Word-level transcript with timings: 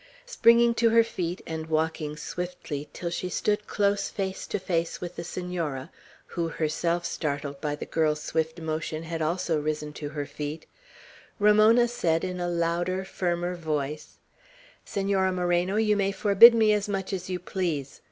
Springing 0.25 0.73
to 0.73 0.89
her 0.89 1.03
feet, 1.03 1.43
and 1.45 1.67
walking 1.69 2.17
swiftly 2.17 2.89
till 2.91 3.11
she 3.11 3.29
stood 3.29 3.67
close 3.67 4.09
face 4.09 4.47
to 4.47 4.57
face 4.57 4.99
with 4.99 5.15
the 5.15 5.23
Senora, 5.23 5.91
who, 6.25 6.47
herself 6.47 7.05
startled 7.05 7.61
by 7.61 7.75
the 7.75 7.85
girl's 7.85 8.19
swift 8.23 8.59
motion, 8.59 9.03
had 9.03 9.21
also 9.21 9.61
risen 9.61 9.93
to 9.93 10.09
her 10.09 10.25
feet, 10.25 10.65
Ramona 11.37 11.87
said, 11.87 12.23
in 12.23 12.39
a 12.39 12.49
louder, 12.49 13.05
firmer 13.05 13.55
voice: 13.55 14.17
"Senora 14.83 15.31
Moreno, 15.31 15.75
you 15.75 15.95
may 15.95 16.11
forbid 16.11 16.55
me 16.55 16.73
as 16.73 16.89
much 16.89 17.13
as 17.13 17.29
you 17.29 17.37
please. 17.37 17.99